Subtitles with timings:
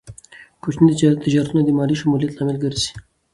[0.61, 0.93] کوچني
[1.25, 2.91] تجارتونه د مالي شمولیت لامل ګرځي.